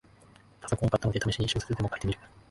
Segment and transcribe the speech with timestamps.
[0.61, 2.19] パソコンを買ったので、ためしに小説でも書いてみる